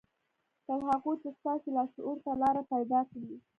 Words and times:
تر 0.67 0.79
هغو 0.89 1.11
چې 1.21 1.29
ستاسې 1.37 1.69
لاشعور 1.77 2.17
ته 2.25 2.31
لاره 2.41 2.61
پيدا 2.73 2.99
کړي. 3.11 3.35